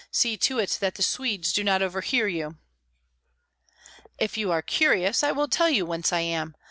See 0.09 0.35
to 0.35 0.57
it 0.57 0.79
that 0.81 0.95
the 0.95 1.03
Swedes 1.03 1.53
do 1.53 1.63
not 1.63 1.83
overhear 1.83 2.25
you." 2.25 2.57
"If 4.17 4.35
you 4.35 4.49
are 4.49 4.63
curious, 4.63 5.21
I 5.21 5.31
will 5.31 5.47
tell 5.47 5.69
you 5.69 5.85
whence 5.85 6.11
I 6.11 6.21
am. 6.21 6.55